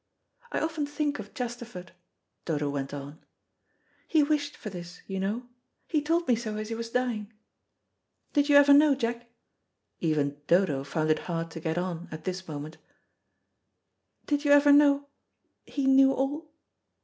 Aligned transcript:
"I 0.51 0.59
often 0.59 0.87
think 0.87 1.19
of 1.19 1.35
Chesterford," 1.35 1.91
Dodo 2.45 2.71
went 2.71 2.91
on. 2.91 3.23
"He 4.07 4.23
wished 4.23 4.57
for 4.57 4.71
this, 4.71 5.03
you 5.05 5.19
know. 5.19 5.45
He 5.85 6.01
told 6.01 6.27
me 6.27 6.35
so 6.35 6.57
as 6.57 6.69
he 6.69 6.73
was 6.73 6.89
dying. 6.89 7.31
Did 8.33 8.49
you 8.49 8.55
ever 8.55 8.73
know, 8.73 8.95
Jack" 8.95 9.29
even 10.09 10.41
Dodo 10.47 10.83
found 10.83 11.11
it 11.11 11.19
hard 11.29 11.51
to 11.51 11.59
get 11.59 11.77
on 11.77 12.07
at 12.11 12.23
this 12.23 12.47
moment 12.47 12.77
"did 14.25 14.43
you 14.43 14.49
ever 14.49 14.71
know 14.71 15.07
he 15.67 15.85
knew 15.85 16.11
all? 16.11 16.51